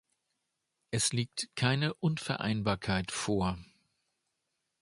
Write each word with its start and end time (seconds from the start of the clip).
Es 0.89 1.13
liegt 1.13 1.55
keine 1.55 1.93
Unvereinbarkeit 1.93 3.11
vor. 3.11 3.59